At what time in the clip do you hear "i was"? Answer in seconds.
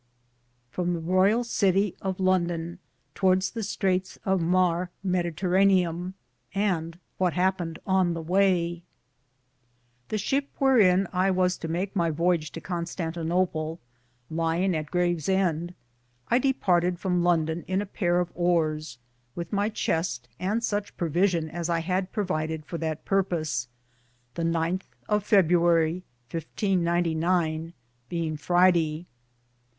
11.13-11.55